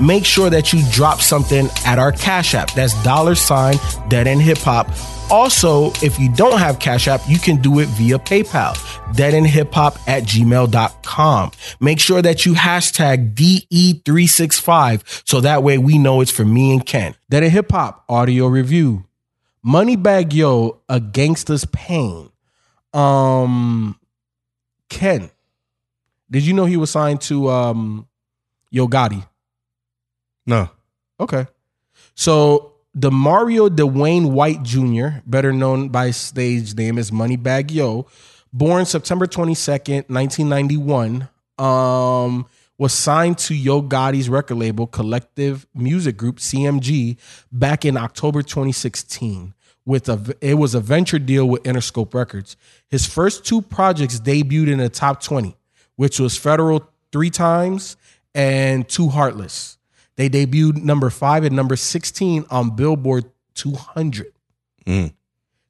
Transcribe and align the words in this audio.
make 0.00 0.24
sure 0.24 0.50
that 0.50 0.72
you 0.72 0.82
drop 0.90 1.20
something 1.20 1.68
at 1.84 1.98
our 1.98 2.12
Cash 2.12 2.54
App. 2.54 2.72
That's 2.72 3.00
dollar 3.02 3.34
sign 3.34 3.76
Dead 4.08 4.26
End 4.26 4.42
Hip 4.42 4.58
Hop. 4.58 4.88
Also, 5.30 5.92
if 6.02 6.18
you 6.18 6.30
don't 6.34 6.58
have 6.58 6.78
Cash 6.78 7.08
App, 7.08 7.22
you 7.26 7.38
can 7.38 7.56
do 7.56 7.78
it 7.78 7.88
via 7.88 8.18
PayPal, 8.18 8.74
deadendhiphop 9.14 9.96
at 10.06 10.24
gmail.com. 10.24 11.50
Make 11.80 12.00
sure 12.00 12.20
that 12.20 12.44
you 12.44 12.52
hashtag 12.52 13.34
DE365 13.34 15.22
so 15.26 15.40
that 15.40 15.62
way 15.62 15.78
we 15.78 15.96
know 15.96 16.20
it's 16.20 16.30
for 16.30 16.44
me 16.44 16.72
and 16.72 16.84
Ken. 16.84 17.14
Dead 17.30 17.42
End 17.44 17.52
Hip 17.52 17.70
Hop 17.72 18.04
audio 18.10 18.46
review. 18.46 19.06
Moneybagg 19.64 20.34
Yo, 20.34 20.80
A 20.88 21.00
Gangsta's 21.00 21.64
Pain. 21.66 22.30
Um, 22.92 23.98
Ken, 24.90 25.30
did 26.30 26.44
you 26.44 26.52
know 26.52 26.66
he 26.66 26.76
was 26.76 26.90
signed 26.90 27.22
to 27.22 27.48
um, 27.48 28.06
Yo 28.70 28.86
Gotti? 28.86 29.26
No. 30.46 30.70
Okay. 31.20 31.46
So 32.14 32.72
DeMario 32.96 33.68
DeWayne 33.68 34.32
White 34.32 34.62
Jr., 34.62 35.20
better 35.26 35.52
known 35.52 35.88
by 35.88 36.10
stage 36.10 36.74
name 36.74 36.98
as 36.98 37.10
Moneybagg 37.10 37.70
Yo, 37.70 38.06
born 38.52 38.84
September 38.84 39.26
22nd, 39.26 40.08
1991, 40.10 41.28
um, 41.58 42.46
was 42.76 42.92
signed 42.92 43.38
to 43.38 43.54
Yo 43.54 43.80
Gotti's 43.80 44.28
record 44.28 44.56
label, 44.56 44.86
Collective 44.86 45.66
Music 45.74 46.16
Group, 46.16 46.36
CMG, 46.38 47.16
back 47.50 47.84
in 47.84 47.96
October 47.96 48.42
2016. 48.42 49.54
With 49.84 50.08
a, 50.08 50.36
it 50.40 50.54
was 50.54 50.76
a 50.76 50.80
venture 50.80 51.18
deal 51.18 51.48
with 51.48 51.64
Interscope 51.64 52.14
Records. 52.14 52.56
His 52.88 53.04
first 53.04 53.44
two 53.44 53.62
projects 53.62 54.20
debuted 54.20 54.68
in 54.68 54.78
the 54.78 54.88
top 54.88 55.22
20, 55.22 55.56
which 55.96 56.20
was 56.20 56.36
Federal 56.36 56.88
three 57.10 57.30
times 57.30 57.96
and 58.32 58.88
Too 58.88 59.08
Heartless. 59.08 59.78
They 60.28 60.46
debuted 60.46 60.82
number 60.82 61.10
five 61.10 61.44
and 61.44 61.54
number 61.56 61.76
16 61.76 62.44
on 62.50 62.76
Billboard 62.76 63.24
200. 63.54 64.32
Mm. 64.86 65.12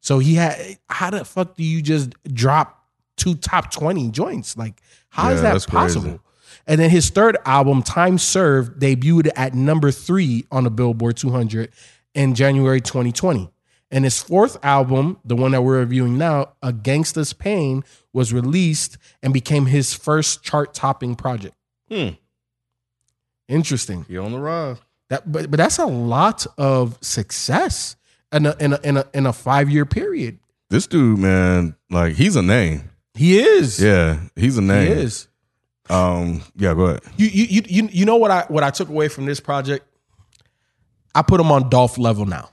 So 0.00 0.18
he 0.18 0.34
had, 0.34 0.78
how 0.88 1.10
the 1.10 1.24
fuck 1.24 1.56
do 1.56 1.62
you 1.62 1.80
just 1.82 2.10
drop 2.32 2.84
two 3.16 3.34
top 3.34 3.70
20 3.70 4.10
joints? 4.10 4.56
Like, 4.56 4.80
how 5.10 5.30
is 5.30 5.42
Yeah, 5.42 5.52
that 5.54 5.66
possible? 5.66 6.02
crazy. 6.02 6.18
And 6.66 6.80
then 6.80 6.90
his 6.90 7.10
third 7.10 7.36
album, 7.44 7.82
Time 7.82 8.18
Served, 8.18 8.80
debuted 8.80 9.30
at 9.36 9.54
number 9.54 9.90
three 9.90 10.44
on 10.50 10.64
the 10.64 10.70
Billboard 10.70 11.16
200 11.16 11.70
in 12.14 12.34
January 12.34 12.80
2020. 12.80 13.50
And 13.90 14.04
his 14.04 14.22
fourth 14.22 14.56
album, 14.64 15.18
the 15.24 15.36
one 15.36 15.52
that 15.52 15.62
we're 15.62 15.78
reviewing 15.80 16.16
now, 16.16 16.52
A 16.62 16.72
Gangsta's 16.72 17.32
Pain, 17.32 17.84
was 18.12 18.32
released 18.32 18.96
and 19.22 19.32
became 19.34 19.66
his 19.66 19.92
first 19.92 20.42
chart 20.42 20.72
topping 20.72 21.14
project. 21.14 21.54
Hmm. 21.90 22.10
Interesting. 23.48 24.04
He 24.08 24.18
on 24.18 24.32
the 24.32 24.38
rise. 24.38 24.78
That, 25.10 25.30
but 25.30 25.50
but 25.50 25.58
that's 25.58 25.78
a 25.78 25.86
lot 25.86 26.46
of 26.56 26.96
success 27.02 27.96
in 28.32 28.46
a 28.46 28.56
in 28.58 28.72
a 28.72 28.80
in 28.82 28.96
a, 28.96 29.04
in 29.12 29.26
a 29.26 29.32
five 29.32 29.68
year 29.68 29.84
period. 29.84 30.38
This 30.70 30.86
dude, 30.86 31.18
man, 31.18 31.76
like 31.90 32.14
he's 32.14 32.34
a 32.36 32.42
name. 32.42 32.90
He 33.14 33.38
is. 33.38 33.78
Yeah, 33.78 34.20
he's 34.36 34.56
a 34.56 34.62
he 34.62 34.66
name. 34.66 34.92
is. 34.92 35.28
Um, 35.90 36.42
yeah, 36.56 36.72
go 36.74 36.86
ahead. 36.86 37.02
You 37.16 37.26
you 37.26 37.62
you 37.66 37.88
you 37.92 38.04
know 38.06 38.16
what 38.16 38.30
I 38.30 38.46
what 38.48 38.62
I 38.62 38.70
took 38.70 38.88
away 38.88 39.08
from 39.08 39.26
this 39.26 39.40
project? 39.40 39.86
I 41.14 41.20
put 41.22 41.40
him 41.40 41.52
on 41.52 41.68
Dolph 41.68 41.98
level 41.98 42.24
now. 42.24 42.48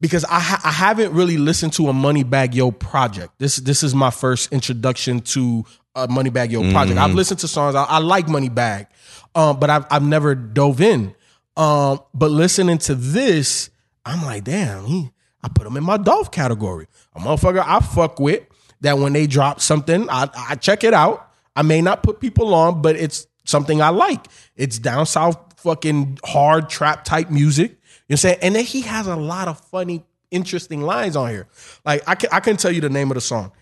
Because 0.00 0.24
I 0.26 0.38
ha- 0.38 0.60
I 0.62 0.70
haven't 0.70 1.12
really 1.14 1.38
listened 1.38 1.72
to 1.74 1.88
a 1.88 1.92
Moneybagg 1.92 2.54
Yo 2.54 2.70
project. 2.70 3.32
This 3.38 3.56
this 3.56 3.82
is 3.82 3.94
my 3.94 4.10
first 4.10 4.52
introduction 4.52 5.20
to 5.20 5.64
a 5.96 6.06
Moneybagg 6.06 6.50
Yo 6.50 6.70
project. 6.70 6.98
I've 6.98 7.14
listened 7.14 7.40
to 7.40 7.48
songs. 7.48 7.74
I, 7.74 7.84
I 7.84 7.98
like 7.98 8.26
Moneybagg, 8.26 8.86
um, 9.34 9.58
but 9.58 9.70
I've 9.70 9.86
I've 9.90 10.02
never 10.04 10.34
dove 10.34 10.80
in. 10.80 11.14
Um, 11.56 12.00
but 12.14 12.30
listening 12.30 12.78
to 12.78 12.94
this, 12.94 13.70
I'm 14.04 14.24
like, 14.24 14.44
damn, 14.44 14.84
he 14.84 15.10
I 15.42 15.48
put 15.48 15.66
him 15.66 15.76
in 15.76 15.84
my 15.84 15.96
Dolph 15.96 16.30
category. 16.30 16.86
A 17.14 17.20
motherfucker 17.20 17.64
I 17.66 17.80
fuck 17.80 18.20
with 18.20 18.44
that 18.82 18.98
when 18.98 19.14
they 19.14 19.26
drop 19.26 19.60
something, 19.60 20.08
I, 20.10 20.28
I 20.36 20.54
check 20.56 20.84
it 20.84 20.92
out. 20.92 21.32
I 21.56 21.62
may 21.62 21.80
not 21.80 22.02
put 22.02 22.20
people 22.20 22.54
on, 22.54 22.82
but 22.82 22.96
it's 22.96 23.26
something 23.44 23.80
I 23.80 23.88
like. 23.88 24.26
It's 24.54 24.78
down 24.78 25.06
south 25.06 25.38
fucking 25.60 26.18
hard 26.24 26.68
trap 26.68 27.04
type 27.04 27.30
music. 27.30 27.70
You 27.70 27.76
know 27.76 27.78
what 27.78 28.10
I'm 28.12 28.16
saying? 28.18 28.38
And 28.42 28.54
then 28.54 28.64
he 28.64 28.82
has 28.82 29.06
a 29.06 29.16
lot 29.16 29.48
of 29.48 29.58
funny, 29.60 30.04
interesting 30.30 30.82
lines 30.82 31.16
on 31.16 31.30
here. 31.30 31.48
Like 31.84 32.02
I 32.06 32.14
can 32.16 32.28
I 32.32 32.40
can 32.40 32.58
tell 32.58 32.70
you 32.70 32.82
the 32.82 32.90
name 32.90 33.10
of 33.10 33.14
the 33.14 33.22
song. 33.22 33.52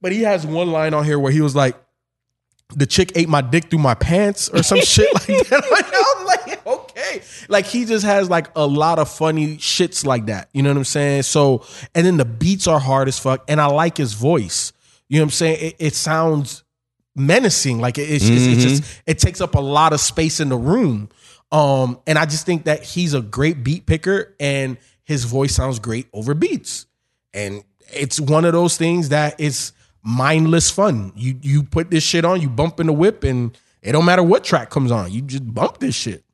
But 0.00 0.12
he 0.12 0.22
has 0.22 0.46
one 0.46 0.70
line 0.70 0.94
on 0.94 1.04
here 1.04 1.18
where 1.18 1.32
he 1.32 1.40
was 1.40 1.54
like, 1.56 1.76
the 2.74 2.86
chick 2.86 3.12
ate 3.14 3.28
my 3.28 3.40
dick 3.40 3.70
through 3.70 3.78
my 3.78 3.94
pants 3.94 4.48
or 4.48 4.62
some 4.62 4.80
shit 4.82 5.12
like 5.14 5.48
that. 5.48 5.64
Like, 5.70 5.86
I'm 5.94 6.26
like, 6.26 6.66
okay. 6.66 7.22
Like 7.48 7.66
he 7.66 7.84
just 7.84 8.04
has 8.04 8.28
like 8.28 8.48
a 8.56 8.66
lot 8.66 8.98
of 8.98 9.08
funny 9.08 9.56
shits 9.56 10.04
like 10.04 10.26
that. 10.26 10.48
You 10.52 10.62
know 10.62 10.70
what 10.70 10.78
I'm 10.78 10.84
saying? 10.84 11.22
So, 11.22 11.64
and 11.94 12.04
then 12.04 12.16
the 12.16 12.24
beats 12.24 12.66
are 12.66 12.80
hard 12.80 13.06
as 13.08 13.18
fuck. 13.18 13.44
And 13.48 13.60
I 13.60 13.66
like 13.66 13.96
his 13.96 14.14
voice. 14.14 14.72
You 15.08 15.18
know 15.18 15.22
what 15.24 15.26
I'm 15.26 15.30
saying? 15.32 15.58
It, 15.60 15.76
it 15.78 15.94
sounds 15.94 16.64
menacing. 17.14 17.78
Like 17.80 17.98
it- 17.98 18.10
it's, 18.10 18.28
it's, 18.28 18.46
it's 18.46 18.62
just, 18.62 19.02
it 19.06 19.18
takes 19.18 19.40
up 19.40 19.54
a 19.54 19.60
lot 19.60 19.92
of 19.92 20.00
space 20.00 20.40
in 20.40 20.48
the 20.48 20.56
room. 20.56 21.08
Um, 21.52 22.00
and 22.06 22.18
I 22.18 22.26
just 22.26 22.44
think 22.44 22.64
that 22.64 22.82
he's 22.82 23.14
a 23.14 23.22
great 23.22 23.62
beat 23.62 23.86
picker 23.86 24.34
and 24.40 24.76
his 25.04 25.24
voice 25.24 25.54
sounds 25.54 25.78
great 25.78 26.08
over 26.12 26.34
beats. 26.34 26.86
And 27.32 27.62
it's 27.94 28.18
one 28.18 28.44
of 28.44 28.52
those 28.52 28.76
things 28.76 29.10
that 29.10 29.38
is 29.40 29.72
mindless 30.06 30.70
fun. 30.70 31.12
You 31.16 31.38
you 31.42 31.62
put 31.64 31.90
this 31.90 32.04
shit 32.04 32.24
on, 32.24 32.40
you 32.40 32.48
bump 32.48 32.80
in 32.80 32.86
the 32.86 32.92
whip, 32.92 33.24
and 33.24 33.58
it 33.82 33.92
don't 33.92 34.04
matter 34.04 34.22
what 34.22 34.44
track 34.44 34.70
comes 34.70 34.90
on. 34.90 35.10
You 35.12 35.20
just 35.20 35.52
bump 35.52 35.78
this 35.78 35.94
shit. 35.94 36.24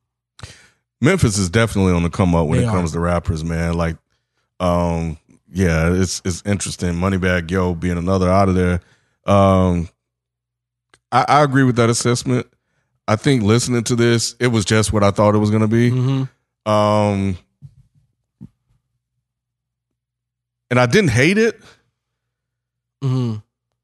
Memphis 1.01 1.37
is 1.39 1.51
definitely 1.51 1.93
on 1.93 2.05
the 2.05 2.11
come 2.11 2.35
up 2.35 2.47
when 2.47 2.59
They 2.59 2.65
it 2.65 2.69
are. 2.69 2.77
comes 2.77 2.93
to 2.93 3.01
rappers, 3.01 3.43
man. 3.43 3.75
Like, 3.75 3.97
um, 4.61 5.19
yeah, 5.53 5.93
it's 5.93 6.23
it's 6.25 6.43
interesting. 6.47 6.93
Moneybagg 6.95 7.51
Yo 7.51 7.75
being 7.75 7.99
another 7.99 8.29
out 8.31 8.49
of 8.49 8.55
there. 8.55 8.81
Um, 9.27 9.89
I, 11.11 11.25
I 11.29 11.43
agree 11.43 11.65
with 11.65 11.77
that 11.77 11.91
assessment. 11.91 12.47
I 13.09 13.17
think 13.17 13.43
listening 13.43 13.83
to 13.85 13.97
this, 13.97 14.37
it 14.39 14.47
was 14.49 14.65
just 14.65 14.93
what 14.93 15.03
I 15.03 15.11
thought 15.11 15.35
it 15.35 15.39
was 15.39 15.51
going 15.51 15.63
to 15.63 15.69
be. 15.69 15.91
Mm-hmm. 15.91 16.71
Um, 16.71 17.37
and 20.71 20.79
I 20.79 20.87
didn't 20.87 21.11
hate 21.11 21.37
it. 21.39 21.61
Mm-hmm. 23.03 23.39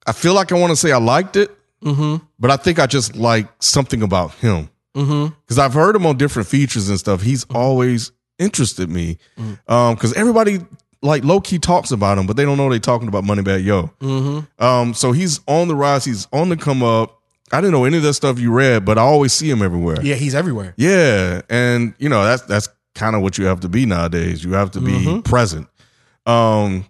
I 0.08 0.12
feel 0.12 0.34
like 0.34 0.50
I 0.52 0.58
want 0.58 0.70
to 0.70 0.76
say 0.76 0.92
I 0.92 0.98
liked 0.98 1.36
it, 1.36 1.50
Mm-hmm. 1.84 2.24
but 2.40 2.50
I 2.50 2.56
think 2.56 2.80
I 2.80 2.86
just 2.86 3.14
like 3.14 3.46
something 3.60 4.02
about 4.02 4.32
him. 4.34 4.68
Mm-hmm. 4.96 5.32
because 5.44 5.58
I've 5.60 5.74
heard 5.74 5.94
him 5.94 6.06
on 6.06 6.16
different 6.16 6.48
features 6.48 6.88
and 6.88 6.98
stuff. 6.98 7.22
He's 7.22 7.44
always 7.54 8.10
interested 8.40 8.90
me 8.90 9.18
because 9.66 10.12
everybody 10.14 10.58
like 11.02 11.22
low 11.22 11.40
key 11.40 11.60
talks 11.60 11.92
about 11.92 12.18
him, 12.18 12.26
but 12.26 12.36
they 12.36 12.44
don't 12.44 12.56
know 12.56 12.68
they're 12.68 12.80
talking 12.80 13.06
about 13.06 13.22
Moneybagg 13.22 13.62
Yo. 13.64 13.92
Mm-hmm. 14.00 14.64
Um, 14.64 14.94
so 14.94 15.12
he's 15.12 15.38
on 15.46 15.68
the 15.68 15.76
rise. 15.76 16.04
He's 16.04 16.26
on 16.32 16.48
the 16.48 16.56
come 16.56 16.82
up. 16.82 17.20
I 17.52 17.60
didn't 17.60 17.72
know 17.74 17.84
any 17.84 17.98
of 17.98 18.02
that 18.02 18.14
stuff 18.14 18.40
you 18.40 18.50
read, 18.52 18.84
but 18.84 18.98
I 18.98 19.02
always 19.02 19.32
see 19.32 19.48
him 19.48 19.62
everywhere. 19.62 19.98
Yeah, 20.02 20.16
he's 20.16 20.34
everywhere. 20.34 20.74
Yeah, 20.76 21.42
and 21.48 21.94
you 21.98 22.08
know 22.08 22.24
that's 22.24 22.42
that's 22.42 22.68
kind 22.96 23.14
of 23.14 23.22
what 23.22 23.38
you 23.38 23.44
have 23.44 23.60
to 23.60 23.68
be 23.68 23.86
nowadays. 23.86 24.42
You 24.42 24.54
have 24.54 24.72
to 24.72 24.80
be 24.80 25.22
present. 25.22 25.68
Um, 26.26 26.84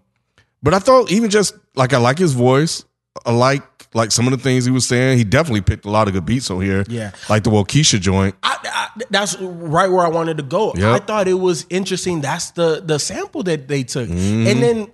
but 0.62 0.73
I 0.73 0.79
thought 0.79 1.11
even 1.12 1.29
just 1.29 1.55
like 1.75 1.93
I 1.93 1.99
like 1.99 2.17
his 2.19 2.32
voice. 2.32 2.85
I 3.26 3.32
like 3.32 3.62
like 3.94 4.12
some 4.12 4.26
of 4.26 4.32
the 4.32 4.38
things 4.38 4.65
he 4.65 4.70
was 4.70 4.87
saying. 4.87 5.19
He 5.19 5.25
definitely 5.25 5.62
picked 5.62 5.85
a 5.87 5.91
lot 5.91 6.09
of 6.09 6.15
good 6.15 6.26
beats 6.26 6.50
on 6.50 6.61
here. 6.61 6.85
Yeah. 6.88 7.12
like 7.29 7.43
the 7.44 7.50
Wockesha 7.50 8.00
joint. 8.00 8.35
I, 8.43 8.56
I, 8.65 9.03
that's 9.11 9.37
right 9.41 9.91
where 9.91 10.05
I 10.05 10.09
wanted 10.09 10.37
to 10.38 10.43
go. 10.43 10.73
Yep. 10.76 10.85
I 11.03 11.05
thought 11.05 11.29
it 11.29 11.35
was 11.35 11.65
interesting. 11.70 12.20
That's 12.20 12.50
the 12.53 12.82
the 12.85 12.99
sample 12.99 13.43
that 13.44 13.69
they 13.69 13.82
took, 13.85 14.09
Mm-hmm. 14.09 14.47
and 14.47 14.62
then 14.62 14.93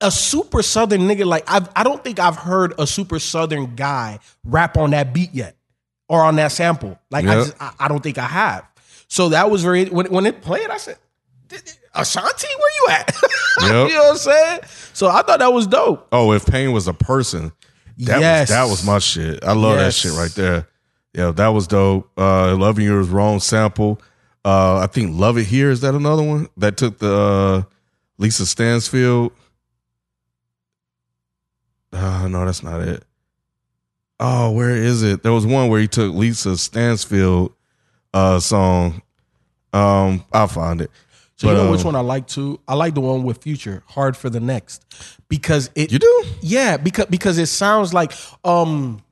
a 0.00 0.10
super 0.10 0.62
southern 0.62 1.02
nigga 1.02 1.24
like 1.24 1.44
I've, 1.48 1.68
I 1.76 1.84
don't 1.84 2.02
think 2.02 2.18
I've 2.18 2.36
heard 2.36 2.74
a 2.78 2.86
super 2.88 3.18
southern 3.20 3.76
guy 3.76 4.18
rap 4.44 4.76
on 4.76 4.90
that 4.90 5.12
beat 5.14 5.32
yet 5.32 5.54
or 6.08 6.22
on 6.24 6.34
that 6.36 6.50
sample. 6.52 6.98
Like 7.10 7.24
I 7.26 7.34
just 7.34 7.54
I, 7.60 7.72
I 7.78 7.88
don't 7.88 8.02
think 8.02 8.18
I 8.18 8.26
have. 8.26 8.66
So 9.06 9.28
that 9.28 9.48
was 9.50 9.62
very 9.62 9.84
when 9.86 10.06
when 10.06 10.26
it 10.26 10.40
played. 10.42 10.68
I 10.70 10.78
said. 10.78 10.96
Ashanti, 11.94 12.46
where 12.58 12.72
you 12.80 12.86
at? 12.90 13.16
Yep. 13.62 13.88
you 13.90 13.94
know 13.94 14.02
what 14.04 14.10
I'm 14.12 14.16
saying? 14.16 14.60
So 14.94 15.08
I 15.08 15.22
thought 15.22 15.38
that 15.40 15.52
was 15.52 15.66
dope. 15.66 16.08
Oh, 16.10 16.32
if 16.32 16.46
pain 16.46 16.72
was 16.72 16.88
a 16.88 16.94
person, 16.94 17.52
that 17.98 18.20
Yes. 18.20 18.40
was 18.40 18.48
that 18.48 18.64
was 18.64 18.84
my 18.86 18.98
shit. 18.98 19.44
I 19.44 19.52
love 19.52 19.76
Yes. 19.78 19.94
that 20.02 20.08
shit 20.08 20.18
right 20.18 20.30
there. 20.34 20.66
Yeah, 21.14 21.30
that 21.32 21.48
was 21.48 21.66
dope. 21.66 22.10
Uh 22.18 22.56
Loving 22.56 22.86
You 22.86 22.98
is 23.00 23.08
wrong 23.10 23.38
sample. 23.40 24.00
Uh 24.44 24.78
I 24.78 24.86
think 24.86 25.18
Love 25.20 25.36
It 25.36 25.44
Here 25.46 25.70
is 25.70 25.82
that 25.82 25.94
another 25.94 26.22
one 26.22 26.48
that 26.56 26.76
took 26.78 26.98
the 26.98 27.14
uh 27.14 27.62
Lisa 28.18 28.46
Stansfield. 28.46 29.32
Uh 31.92 32.26
no, 32.28 32.44
that's 32.46 32.62
not 32.62 32.80
it. 32.80 33.04
oh, 34.18 34.50
where 34.52 34.70
is 34.74 35.02
it? 35.02 35.22
There 35.22 35.32
was 35.32 35.44
one 35.46 35.68
where 35.68 35.80
he 35.80 35.88
took 35.88 36.14
Lisa 36.14 36.56
Stansfield 36.56 37.52
uh 38.14 38.40
song. 38.40 39.02
Um, 39.74 40.24
I'll 40.32 40.48
find 40.48 40.80
it. 40.80 40.90
So 41.42 41.48
you 41.48 41.54
But, 41.56 41.64
know 41.64 41.70
which 41.72 41.80
um, 41.80 41.86
one 41.86 41.96
I 41.96 42.00
like 42.00 42.28
too? 42.28 42.60
I 42.68 42.74
like 42.74 42.94
the 42.94 43.00
one 43.00 43.24
with 43.24 43.42
Future, 43.42 43.82
Hard 43.88 44.16
for 44.16 44.30
the 44.30 44.38
Next, 44.38 44.84
because 45.28 45.70
it. 45.74 45.90
You 45.90 45.98
do? 45.98 46.24
Yeah, 46.40 46.76
because 46.76 47.06
because 47.06 47.36
it 47.36 47.46
sounds 47.46 47.92
like 47.92 48.12
um. 48.44 49.02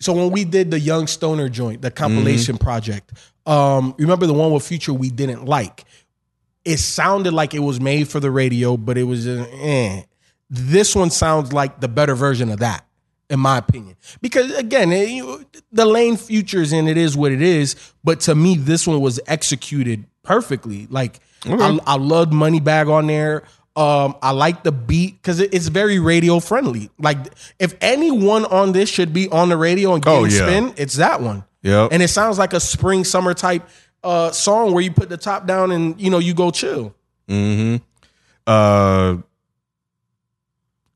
So 0.00 0.14
when 0.14 0.30
we 0.30 0.44
did 0.44 0.70
the 0.70 0.80
Young 0.80 1.06
Stoner 1.06 1.50
joint, 1.50 1.82
the 1.82 1.90
compilation 1.90 2.54
Mm-hmm. 2.56 2.64
project, 2.64 3.12
um, 3.44 3.94
remember 3.98 4.26
the 4.26 4.32
one 4.32 4.50
with 4.50 4.66
Future 4.66 4.94
we 4.94 5.10
didn't 5.10 5.44
like. 5.44 5.84
It 6.64 6.78
sounded 6.78 7.34
like 7.34 7.52
it 7.52 7.58
was 7.58 7.80
made 7.82 8.08
for 8.08 8.18
the 8.18 8.30
radio, 8.30 8.78
but 8.78 8.96
it 8.96 9.02
was 9.02 9.24
just, 9.24 9.50
eh. 9.52 10.04
This 10.48 10.96
one 10.96 11.10
sounds 11.10 11.52
like 11.52 11.80
the 11.80 11.88
better 11.88 12.14
version 12.14 12.48
of 12.50 12.60
that, 12.60 12.86
in 13.28 13.40
my 13.40 13.58
opinion. 13.58 13.96
Because 14.22 14.50
again, 14.56 14.90
it- 14.90 15.10
you- 15.10 15.44
the 15.70 15.84
lane 15.84 16.16
futures 16.16 16.72
and 16.72 16.88
it 16.88 16.96
is 16.96 17.14
what 17.14 17.30
it 17.30 17.42
is. 17.42 17.76
But 18.02 18.20
to 18.20 18.34
me, 18.34 18.56
this 18.56 18.86
one 18.86 19.00
was 19.02 19.20
executed 19.26 20.06
perfectly. 20.22 20.86
Like 20.88 21.20
I, 21.44 21.78
I 21.86 21.96
loved 21.96 22.32
Moneybagg 22.32 22.90
on 22.92 23.06
there. 23.06 23.42
Um, 23.74 24.16
I 24.22 24.32
like 24.32 24.62
the 24.64 24.72
beat 24.72 25.14
because 25.20 25.40
it, 25.40 25.54
it's 25.54 25.68
very 25.68 25.98
radio 25.98 26.40
friendly. 26.40 26.90
Like 26.98 27.18
if 27.58 27.74
anyone 27.80 28.44
on 28.44 28.72
this 28.72 28.88
should 28.90 29.12
be 29.14 29.28
on 29.30 29.48
the 29.48 29.56
radio 29.56 29.94
and 29.94 30.02
getting 30.04 30.20
Oh, 30.20 30.24
yeah. 30.24 30.46
spin, 30.46 30.74
it's 30.76 30.94
that 30.96 31.20
one. 31.22 31.44
Yeah, 31.62 31.88
And 31.90 32.02
it 32.02 32.08
sounds 32.08 32.38
like 32.38 32.52
a 32.54 32.60
spring 32.60 33.04
summer 33.04 33.34
type 33.34 33.68
uh 34.04 34.32
song 34.32 34.72
where 34.72 34.82
you 34.82 34.90
put 34.92 35.08
the 35.08 35.16
top 35.16 35.46
down 35.46 35.70
and 35.70 35.98
you 36.00 36.10
know 36.10 36.18
you 36.18 36.34
go 36.34 36.50
chill. 36.50 36.92
Mm-hmm. 37.28 37.76
Uh, 38.46 39.18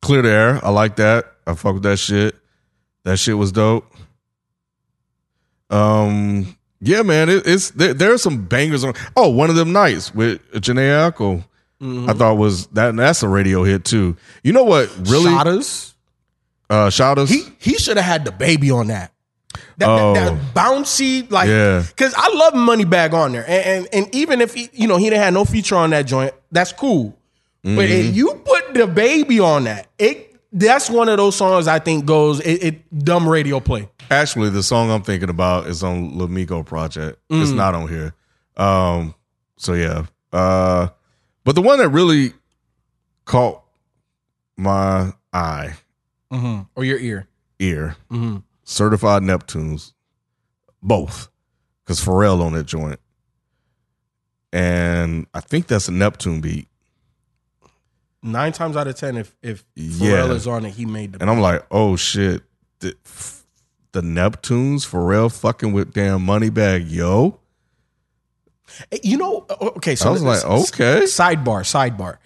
clear 0.03 0.23
the 0.23 0.29
air. 0.31 0.65
I 0.65 0.71
like 0.71 0.97
that. 0.97 1.33
I 1.47 1.55
fuck 1.55 1.75
with 1.75 1.85
that 1.85 1.99
shit. 1.99 2.35
That 3.05 3.17
shit 3.19 3.39
was 3.39 3.53
dope. 3.53 3.91
Um, 5.71 6.57
yeah, 6.87 7.03
man. 7.03 7.29
It, 7.29 7.47
it's 7.47 7.71
there. 7.71 7.93
There 7.95 8.13
are 8.13 8.19
some 8.19 8.45
bangers 8.47 8.85
on. 8.85 8.95
Oh, 9.17 9.29
one 9.29 9.51
of 9.51 9.57
them 9.57 9.73
nights 9.73 10.15
with 10.15 10.41
Jhené 10.53 11.11
Aiko. 11.13 11.45
I 12.09 12.15
thought 12.15 12.39
was 12.39 12.67
that. 12.69 12.97
That's 12.97 13.23
a 13.23 13.29
radio 13.29 13.63
hit 13.65 13.85
too. 13.85 14.17
You 14.43 14.53
know 14.55 14.65
what? 14.65 14.91
Really, 15.09 15.31
Shottas. 15.31 15.95
uh. 16.71 17.27
He 17.27 17.45
he 17.59 17.75
should 17.75 17.97
have 17.97 18.07
had 18.07 18.25
the 18.25 18.33
baby 18.33 18.71
on 18.71 18.87
that. 18.89 19.13
That, 19.79 19.89
Oh. 19.89 20.15
that, 20.15 20.35
that 20.35 20.55
bouncy, 20.55 21.31
like, 21.31 21.49
Yeah. 21.49 21.83
because 21.87 22.13
I 22.17 22.29
love 22.35 22.55
Moneybagg 22.55 23.13
on 23.15 23.33
there, 23.33 23.45
and, 23.49 23.67
and 23.67 23.89
and 23.93 24.15
even 24.15 24.41
if 24.41 24.53
he, 24.55 24.69
you 24.73 24.87
know, 24.87 24.97
he 24.97 25.05
didn't 25.11 25.23
have 25.23 25.33
no 25.35 25.45
feature 25.45 25.77
on 25.77 25.91
that 25.91 26.07
joint, 26.07 26.33
that's 26.51 26.73
cool. 26.73 27.17
But 27.63 27.71
Mm-hmm. 27.71 28.09
if 28.09 28.17
you 28.17 28.35
put 28.45 28.75
the 28.75 28.87
baby 28.87 29.41
on 29.41 29.65
that, 29.65 29.87
it 29.99 30.35
that's 30.53 30.89
one 30.89 31.09
of 31.09 31.17
those 31.19 31.37
songs 31.37 31.67
I 31.69 31.79
think 31.79 32.07
goes 32.07 32.41
it, 32.41 32.63
it 32.65 32.99
dumb 33.05 33.29
radio 33.29 33.61
play. 33.61 33.89
Actually, 34.11 34.51
the 34.51 34.63
song 34.63 34.91
I'm 34.91 35.03
thinking 35.03 35.29
about 35.31 35.67
is 35.67 35.83
on 35.83 36.13
Lamigo 36.13 36.65
Project. 36.65 37.19
It's 37.31 37.51
Mm. 37.51 37.57
not 37.57 37.75
on 37.75 37.89
here. 37.89 38.15
Um, 38.57 39.15
so 39.57 39.73
yeah. 39.75 40.07
Uh, 40.33 40.89
but 41.45 41.55
the 41.55 41.63
one 41.63 41.79
that 41.79 41.89
really 41.89 42.33
caught 43.25 43.63
my 44.57 45.13
eye, 45.33 45.75
Or 46.31 46.85
your 46.85 46.99
ear. 46.99 47.27
ear, 47.59 47.97
Mm-hmm. 48.11 48.39
Certified 48.65 49.23
Neptunes, 49.23 49.93
both, 50.83 51.29
because 51.85 52.01
Pharrell 52.05 52.43
on 52.43 52.53
that 52.55 52.65
joint, 52.67 52.99
and 54.53 55.27
I 55.35 55.41
think 55.41 55.67
that's 55.69 55.89
a 55.89 55.93
Neptune 55.93 56.41
beat. 56.41 56.69
Nine 58.23 58.53
times 58.53 58.77
out 58.77 58.89
of 58.89 58.97
ten, 58.97 59.17
if 59.17 59.37
if 59.43 59.65
Yeah. 59.75 60.23
Pharrell 60.23 60.31
is 60.35 60.47
on 60.47 60.65
it, 60.65 60.71
he 60.75 60.85
made 60.85 61.13
the. 61.13 61.21
And 61.21 61.31
I'm 61.31 61.41
like, 61.41 61.65
oh 61.71 61.95
shit, 61.97 62.43
the, 63.97 64.03
Neptunes, 64.03 64.87
Pharrell 64.87 65.35
fucking 65.35 65.73
with 65.73 65.93
damn 65.93 66.21
Moneybagg 66.21 66.91
Yo. 66.91 67.39
Eh, 68.93 68.99
you 69.03 69.17
know, 69.17 69.47
okay. 69.51 69.95
So 69.95 70.09
I 70.09 70.13
was 70.13 70.23
like, 70.23 70.45
okay. 70.45 71.03
Sidebar, 71.03 71.63
sidebar. 71.63 72.19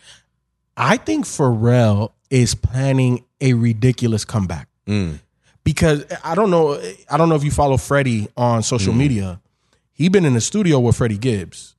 I 0.77 0.97
think 0.97 1.25
Pharrell 1.25 2.13
is 2.31 2.55
planning 2.55 3.25
a 3.41 3.55
ridiculous 3.55 4.25
comeback 4.25 4.69
Mm. 4.87 5.21
because 5.63 6.05
eh, 6.11 6.17
I 6.25 6.35
don't 6.35 6.51
know. 6.51 6.81
I 7.09 7.17
don't 7.17 7.29
know 7.29 7.37
if 7.37 7.45
you 7.45 7.51
follow 7.51 7.77
Freddie 7.77 8.29
on 8.37 8.63
social 8.63 8.93
mm. 8.93 8.99
media. 8.99 9.41
He 9.93 10.09
been 10.09 10.25
in 10.25 10.35
the 10.35 10.41
studio 10.41 10.81
with 10.81 10.97
Freddie 10.97 11.19
Gibbs. 11.19 11.77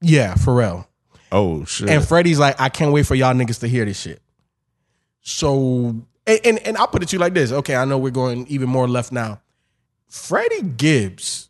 Yeah, 0.00 0.34
Pharrell. 0.34 0.86
Oh 1.30 1.64
shit. 1.64 1.90
And 1.90 2.06
Freddie's 2.06 2.38
like, 2.38 2.60
I 2.60 2.68
can't 2.68 2.92
wait 2.92 3.06
for 3.06 3.14
y'all 3.14 3.34
niggas 3.34 3.60
to 3.60 3.68
hear 3.68 3.84
this 3.84 4.00
shit. 4.00 4.22
So, 5.20 6.06
and, 6.26 6.40
and, 6.44 6.58
and 6.60 6.76
I'll 6.76 6.88
put 6.88 7.02
it 7.02 7.08
to 7.10 7.16
you 7.16 7.20
like 7.20 7.34
this. 7.34 7.52
Okay, 7.52 7.76
I 7.76 7.84
know 7.84 7.98
we're 7.98 8.10
going 8.10 8.46
even 8.48 8.68
more 8.68 8.88
left 8.88 9.12
now. 9.12 9.40
Freddie 10.08 10.62
Gibbs, 10.62 11.48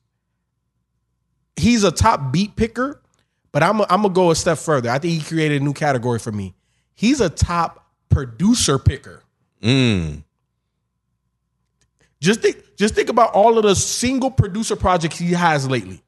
he's 1.56 1.84
a 1.84 1.90
top 1.90 2.32
beat 2.32 2.56
picker, 2.56 3.00
but 3.52 3.62
I'm 3.62 3.80
I'm 3.82 4.02
gonna 4.02 4.10
go 4.10 4.30
a 4.30 4.36
step 4.36 4.58
further. 4.58 4.90
I 4.90 4.98
think 4.98 5.14
he 5.14 5.20
created 5.20 5.62
a 5.62 5.64
new 5.64 5.72
category 5.72 6.18
for 6.18 6.32
me. 6.32 6.54
He's 6.94 7.20
a 7.20 7.28
top 7.28 7.86
producer 8.08 8.78
picker. 8.78 9.22
Mm. 9.62 10.22
Just 12.20 12.40
think, 12.40 12.76
just 12.76 12.94
think 12.94 13.08
about 13.08 13.32
all 13.32 13.58
of 13.58 13.64
the 13.64 13.74
single 13.74 14.30
producer 14.30 14.74
projects 14.74 15.18
he 15.18 15.32
has 15.32 15.68
lately. 15.68 16.02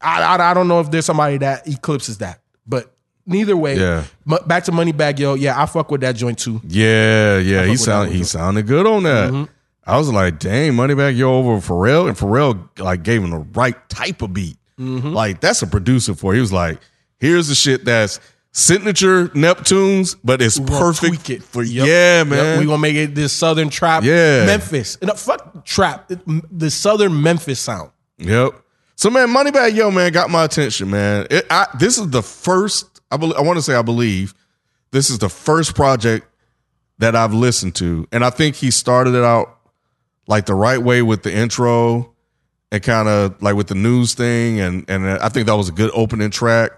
I, 0.00 0.22
I, 0.22 0.50
I 0.50 0.54
don't 0.54 0.68
know 0.68 0.80
if 0.80 0.90
there's 0.90 1.06
somebody 1.06 1.38
that 1.38 1.66
eclipses 1.66 2.18
that, 2.18 2.40
but 2.66 2.93
neither 3.26 3.56
way, 3.56 3.78
Yeah. 3.78 4.04
mu- 4.24 4.38
back 4.46 4.64
to 4.64 4.72
Moneybagg 4.72 5.18
Yo. 5.18 5.34
Yeah, 5.34 5.60
I 5.60 5.66
fuck 5.66 5.90
with 5.90 6.00
that 6.02 6.16
joint 6.16 6.38
too. 6.38 6.60
Yeah, 6.66 7.38
yeah. 7.38 7.64
He 7.66 7.76
sound 7.76 8.12
he 8.12 8.24
sounded 8.24 8.66
good 8.66 8.86
on 8.86 9.02
that. 9.04 9.30
Mm-hmm. 9.32 9.44
I 9.86 9.98
was 9.98 10.10
like, 10.10 10.38
dang, 10.38 10.72
Moneybagg 10.72 11.16
Yo 11.16 11.32
over 11.34 11.56
Pharrell, 11.60 12.08
and 12.08 12.16
Pharrell 12.16 12.68
like 12.78 13.02
gave 13.02 13.22
him 13.22 13.30
the 13.30 13.38
right 13.54 13.76
type 13.88 14.22
of 14.22 14.32
beat. 14.32 14.56
Mm-hmm. 14.80 15.08
Like 15.12 15.40
that's 15.40 15.62
a 15.62 15.66
producer 15.66 16.14
for. 16.14 16.34
He 16.34 16.40
was 16.40 16.52
like, 16.52 16.78
here's 17.18 17.48
the 17.48 17.54
shit 17.54 17.84
that's 17.84 18.18
signature 18.52 19.28
Neptunes, 19.28 20.16
but 20.24 20.40
it's 20.40 20.58
We're 20.58 20.66
perfect 20.66 21.06
tweak 21.26 21.30
it. 21.30 21.42
for 21.42 21.62
Yep. 21.62 21.86
yeah, 21.86 22.18
Yep, 22.18 22.26
man. 22.28 22.58
we 22.60 22.66
gonna 22.66 22.78
make 22.78 22.96
it 22.96 23.14
this 23.14 23.32
Southern 23.32 23.68
trap. 23.68 24.04
Yeah. 24.04 24.46
Memphis. 24.46 24.96
No, 25.02 25.14
fuck 25.14 25.64
trap. 25.64 26.10
The 26.50 26.70
Southern 26.70 27.20
Memphis 27.20 27.60
sound. 27.60 27.90
Yep. 28.18 28.52
So 28.96 29.10
man, 29.10 29.28
Moneybagg 29.28 29.74
Yo 29.74 29.90
man 29.90 30.12
got 30.12 30.30
my 30.30 30.44
attention, 30.44 30.90
man. 30.90 31.26
It, 31.30 31.46
I, 31.50 31.66
this 31.78 31.98
is 31.98 32.08
the 32.10 32.22
first. 32.22 32.93
I 33.10 33.16
believe. 33.16 33.36
I 33.36 33.42
want 33.42 33.56
to 33.56 33.62
say 33.62 33.74
I 33.74 33.82
believe 33.82 34.34
this 34.90 35.10
is 35.10 35.18
the 35.18 35.28
first 35.28 35.74
project 35.74 36.26
that 36.98 37.16
I've 37.16 37.34
listened 37.34 37.74
to, 37.76 38.06
and 38.12 38.24
I 38.24 38.30
think 38.30 38.56
he 38.56 38.70
started 38.70 39.14
it 39.14 39.24
out 39.24 39.58
like 40.26 40.46
the 40.46 40.54
right 40.54 40.78
way 40.78 41.02
with 41.02 41.22
the 41.22 41.32
intro 41.32 42.14
and 42.72 42.82
kind 42.82 43.08
of 43.08 43.40
like 43.42 43.54
with 43.54 43.68
the 43.68 43.74
news 43.74 44.14
thing, 44.14 44.60
and 44.60 44.84
and 44.88 45.06
I 45.06 45.28
think 45.28 45.46
that 45.46 45.56
was 45.56 45.68
a 45.68 45.72
good 45.72 45.90
opening 45.94 46.30
track. 46.30 46.72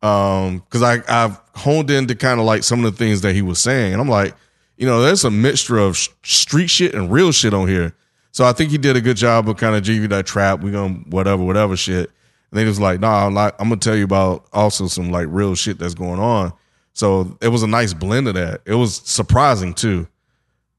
Um, 0.00 0.58
because 0.58 0.82
I 0.82 1.02
I've 1.08 1.40
honed 1.54 1.90
into 1.90 2.14
kind 2.14 2.38
of 2.40 2.46
like 2.46 2.62
some 2.62 2.84
of 2.84 2.92
the 2.92 2.96
things 2.96 3.22
that 3.22 3.34
he 3.34 3.42
was 3.42 3.58
saying, 3.58 3.92
and 3.92 4.00
I'm 4.00 4.08
like, 4.08 4.34
you 4.76 4.86
know, 4.86 5.02
there's 5.02 5.24
a 5.24 5.30
mixture 5.30 5.78
of 5.78 5.96
sh- 5.96 6.08
street 6.22 6.70
shit 6.70 6.94
and 6.94 7.10
real 7.10 7.32
shit 7.32 7.52
on 7.52 7.66
here. 7.68 7.94
So 8.30 8.44
I 8.44 8.52
think 8.52 8.70
he 8.70 8.78
did 8.78 8.96
a 8.96 9.00
good 9.00 9.16
job 9.16 9.48
of 9.48 9.56
kind 9.56 9.74
of 9.74 9.82
giving 9.82 10.08
that 10.10 10.26
trap. 10.26 10.60
We 10.60 10.70
gonna 10.70 10.94
whatever, 11.08 11.42
whatever 11.42 11.76
shit. 11.76 12.10
And 12.50 12.58
then 12.58 12.64
he 12.64 12.68
was 12.68 12.80
like, 12.80 13.00
nah, 13.00 13.26
I'm, 13.26 13.34
like, 13.34 13.54
I'm 13.58 13.68
gonna 13.68 13.80
tell 13.80 13.96
you 13.96 14.04
about 14.04 14.46
also 14.52 14.86
some 14.86 15.10
like 15.10 15.26
real 15.30 15.54
shit 15.54 15.78
that's 15.78 15.94
going 15.94 16.18
on. 16.20 16.52
So 16.92 17.36
it 17.40 17.48
was 17.48 17.62
a 17.62 17.66
nice 17.66 17.92
blend 17.94 18.26
of 18.28 18.34
that. 18.34 18.62
It 18.64 18.74
was 18.74 18.96
surprising 18.96 19.74
too. 19.74 20.08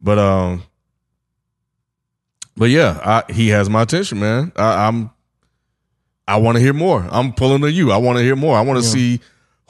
But 0.01 0.17
um 0.17 0.63
but 2.57 2.69
yeah, 2.69 2.99
I, 3.27 3.31
he 3.31 3.49
has 3.49 3.69
my 3.69 3.83
attention, 3.83 4.19
man. 4.19 4.51
I, 4.55 4.87
I'm 4.87 5.11
I 6.27 6.37
want 6.37 6.57
to 6.57 6.61
hear 6.61 6.73
more. 6.73 7.07
I'm 7.09 7.33
pulling 7.33 7.61
to 7.61 7.71
you. 7.71 7.91
I 7.91 7.97
want 7.97 8.17
to 8.17 8.23
hear 8.23 8.35
more. 8.35 8.57
I 8.57 8.61
want 8.61 8.83
to 8.83 8.87
see 8.87 9.19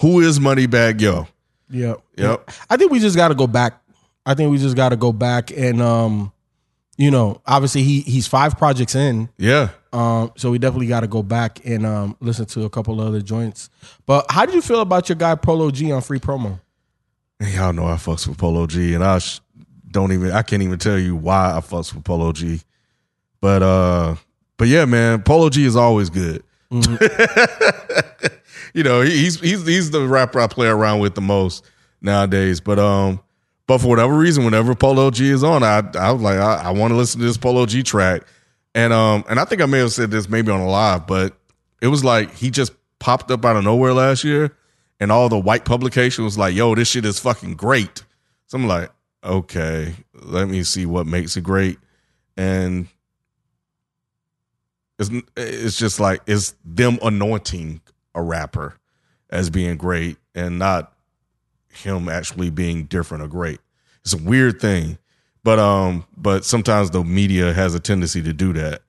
who 0.02 0.20
is 0.20 0.40
Moneybagg 0.40 1.00
Yo. 1.00 1.28
Yep. 1.70 2.02
Yep. 2.18 2.52
I 2.70 2.78
think 2.78 2.92
we 2.92 3.00
just 3.00 3.16
got 3.16 3.30
to 3.30 3.36
go 3.36 3.48
back. 3.48 3.82
I 4.26 4.34
think 4.34 4.52
we 4.52 4.58
just 4.58 4.76
got 4.76 4.90
to 4.90 4.96
go 4.98 5.14
back 5.14 5.52
and, 5.52 5.82
um, 5.82 6.32
you 6.98 7.12
know, 7.12 7.42
obviously 7.46 7.84
he 7.84 8.02
he's 8.02 8.28
five 8.28 8.58
projects 8.58 8.94
in, 8.96 9.30
Yeah. 9.38 9.70
Um, 9.92 10.32
so 10.38 10.52
we 10.52 10.60
definitely 10.60 10.88
got 10.88 11.02
to 11.02 11.08
go 11.08 11.24
back 11.24 11.66
and 11.66 11.86
um, 11.86 12.16
listen 12.20 12.46
to 12.48 12.66
a 12.66 12.70
couple 12.70 13.02
of 13.02 13.08
other 13.08 13.22
joints. 13.22 13.70
But 14.06 14.26
how 14.30 14.46
did 14.46 14.56
you 14.56 14.62
feel 14.62 14.82
about 14.82 15.10
your 15.10 15.16
guy 15.16 15.36
Polo 15.36 15.72
G 15.72 15.92
on 15.92 16.02
free 16.02 16.20
promo? 16.20 16.60
Y'all 17.40 17.74
know 17.74 17.88
I 17.88 17.94
fucks 17.94 18.28
with 18.28 18.38
Polo 18.38 18.68
G, 18.68 18.94
and 18.94 19.04
I 19.04 19.20
sh- 19.20 19.40
don't 19.90 20.12
even 20.12 20.32
I 20.32 20.42
can't 20.42 20.62
even 20.62 20.78
tell 20.78 21.00
you 21.00 21.16
why 21.16 21.56
I 21.56 21.62
fucks 21.62 21.94
with 21.94 22.04
Polo 22.04 22.32
G. 22.34 22.62
But 23.42 23.64
uh, 23.64 24.16
but 24.58 24.68
yeah, 24.68 24.86
man, 24.86 25.24
Polo 25.24 25.50
G 25.50 25.66
is 25.66 25.76
always 25.76 26.10
good. 26.10 26.44
you 26.72 26.82
know, 28.84 29.02
he's 29.02 29.40
he's 29.40 29.66
he's 29.66 29.92
the 29.92 30.06
rapper 30.06 30.40
I 30.40 30.48
play 30.48 30.68
around 30.68 31.00
with 31.00 31.16
the 31.16 31.22
most 31.22 31.66
nowadays. 32.02 32.60
But 32.60 32.78
um, 32.78 33.22
but 33.68 33.80
for 33.80 33.88
whatever 33.88 34.16
reason, 34.16 34.44
whenever 34.44 34.76
Polo 34.76 35.10
G 35.10 35.30
is 35.30 35.44
on, 35.44 35.64
I 35.64 35.82
I 35.98 36.12
was 36.12 36.22
like, 36.22 36.38
I, 36.38 36.64
I 36.66 36.72
want 36.72 36.92
to 36.92 36.98
listen 36.98 37.22
to 37.22 37.26
this 37.26 37.38
Polo 37.38 37.66
G 37.66 37.84
track, 37.84 38.24
and 38.76 38.94
um, 38.94 39.24
and 39.30 39.40
I 39.40 39.46
think 39.46 39.62
I 39.62 39.66
may 39.66 39.80
have 39.80 39.92
said 39.92 40.12
this 40.12 40.30
maybe 40.30 40.52
on 40.52 40.60
a 40.60 40.68
live, 40.68 41.08
but 41.08 41.34
it 41.82 41.88
was 41.88 42.04
like 42.04 42.34
he 42.36 42.52
just 42.52 42.74
popped 43.00 43.32
up 43.32 43.46
out 43.46 43.56
of 43.56 43.64
nowhere 43.64 43.94
last 43.94 44.24
year, 44.24 44.56
and 45.00 45.12
all 45.12 45.30
the 45.30 45.40
white 45.40 45.66
publication 45.66 46.24
was 46.24 46.38
like, 46.38 46.56
"Yo, 46.56 46.76
this 46.76 46.90
shit 46.90 47.06
is 47.06 47.20
fucking 47.20 47.56
great." 47.56 48.04
So 48.48 48.58
I'm 48.58 48.68
like, 48.68 48.92
okay, 49.24 49.94
let 50.14 50.48
me 50.48 50.64
see 50.64 50.86
what 50.86 51.06
makes 51.06 51.38
it 51.38 51.44
great, 51.44 51.78
and 52.38 52.88
it's 54.98 55.10
it's 55.36 55.78
just 55.78 56.00
like 56.00 56.22
it's 56.28 56.56
them 56.64 57.00
anointing 57.02 57.82
a 58.16 58.22
rapper 58.22 58.76
as 59.30 59.50
being 59.50 59.78
great 59.78 60.18
and 60.36 60.60
not 60.60 60.94
him 61.72 62.10
actually 62.10 62.50
being 62.50 62.86
different 62.86 63.24
or 63.24 63.28
great. 63.28 63.60
It's 64.02 64.14
a 64.14 64.18
weird 64.18 64.60
thing, 64.60 64.98
but 65.44 65.60
um, 65.60 66.06
but 66.18 66.46
sometimes 66.46 66.92
the 66.92 67.04
media 67.04 67.54
has 67.54 67.76
a 67.76 67.80
tendency 67.80 68.22
to 68.22 68.34
do 68.34 68.54
that 68.54 68.82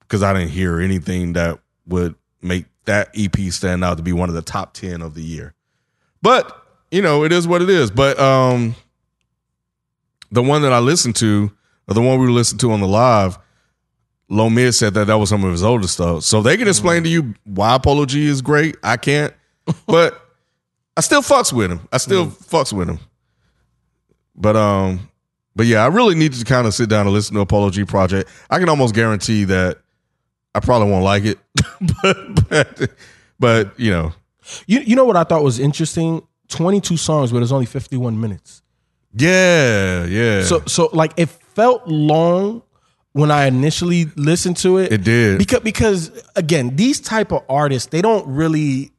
because 0.00 0.22
I 0.22 0.32
didn't 0.32 0.50
hear 0.50 0.80
anything 0.80 1.34
that 1.34 1.60
would 1.86 2.14
make 2.40 2.66
that 2.84 3.10
EP 3.16 3.36
stand 3.52 3.84
out 3.84 3.96
to 3.96 4.02
be 4.02 4.12
one 4.12 4.28
of 4.28 4.34
the 4.34 4.42
top 4.42 4.74
ten 4.74 5.02
of 5.02 5.14
the 5.14 5.22
year. 5.22 5.54
But 6.20 6.58
you 6.90 7.02
know, 7.02 7.24
it 7.24 7.32
is 7.32 7.46
what 7.46 7.62
it 7.62 7.70
is. 7.70 7.90
But 7.90 8.18
um, 8.18 8.74
the 10.30 10.42
one 10.42 10.62
that 10.62 10.72
I 10.72 10.78
listened 10.80 11.16
to, 11.16 11.50
or 11.88 11.94
the 11.94 12.02
one 12.02 12.18
we 12.18 12.26
listened 12.28 12.60
to 12.60 12.72
on 12.72 12.80
the 12.80 12.88
live, 12.88 13.38
Low 14.28 14.50
Mid 14.50 14.74
said 14.74 14.94
that 14.94 15.06
that 15.06 15.18
was 15.18 15.28
some 15.28 15.44
of 15.44 15.52
his 15.52 15.62
older 15.62 15.86
stuff. 15.86 16.24
So 16.24 16.42
they 16.42 16.56
can 16.56 16.68
explain 16.68 17.04
to 17.04 17.08
you 17.08 17.34
why 17.44 17.78
Polo 17.78 18.06
G 18.06 18.26
is 18.26 18.42
great. 18.42 18.76
I 18.82 18.96
can't, 18.96 19.32
but 19.86 20.20
I 20.96 21.00
still 21.00 21.22
fucks 21.22 21.52
with 21.52 21.70
him. 21.70 21.88
I 21.92 21.98
still 21.98 22.26
mm. 22.26 22.48
fucks 22.48 22.72
with 22.72 22.88
him. 22.88 22.98
But 24.34 24.56
um, 24.56 25.08
but 25.54 25.66
yeah, 25.66 25.84
I 25.84 25.88
really 25.88 26.14
need 26.14 26.32
to 26.34 26.44
kind 26.44 26.66
of 26.66 26.74
sit 26.74 26.88
down 26.88 27.06
and 27.06 27.14
listen 27.14 27.34
to 27.34 27.40
a 27.40 27.46
Polo 27.46 27.70
G 27.70 27.84
project. 27.84 28.30
I 28.50 28.58
can 28.58 28.68
almost 28.68 28.94
guarantee 28.94 29.44
that 29.44 29.78
I 30.54 30.60
probably 30.60 30.90
won't 30.90 31.04
like 31.04 31.24
it, 31.24 31.38
but, 32.02 32.48
but 32.48 32.90
but 33.38 33.80
you 33.80 33.90
know, 33.90 34.12
you 34.66 34.80
you 34.80 34.96
know 34.96 35.04
what 35.04 35.16
I 35.16 35.24
thought 35.24 35.42
was 35.42 35.58
interesting 35.58 36.22
22 36.48 36.96
songs, 36.96 37.32
but 37.32 37.42
it's 37.42 37.52
only 37.52 37.66
51 37.66 38.20
minutes. 38.20 38.62
Yeah, 39.14 40.04
yeah. 40.04 40.42
So 40.44 40.62
so 40.66 40.88
like 40.92 41.12
it 41.16 41.28
felt 41.28 41.86
long 41.86 42.62
when 43.12 43.30
I 43.30 43.46
initially 43.46 44.06
listened 44.16 44.56
to 44.58 44.78
it. 44.78 44.92
It 44.92 45.04
did. 45.04 45.38
Because 45.38 45.60
because 45.60 46.24
again, 46.36 46.76
these 46.76 47.00
type 47.00 47.32
of 47.32 47.42
artists, 47.48 47.88
they 47.90 48.02
don't 48.02 48.26
really 48.26 48.91